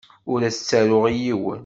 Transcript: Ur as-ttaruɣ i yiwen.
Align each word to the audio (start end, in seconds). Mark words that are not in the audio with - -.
Ur 0.31 0.39
as-ttaruɣ 0.47 1.03
i 1.07 1.13
yiwen. 1.23 1.59